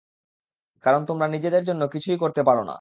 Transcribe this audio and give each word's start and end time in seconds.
কারণ 0.83 1.01
তোমরা 1.05 1.27
নিজেদের 1.27 1.63
জন্য 1.63 1.81
কিছুই 1.87 2.17
করতে 2.17 2.41
পারো 2.43 2.61
না। 2.61 2.69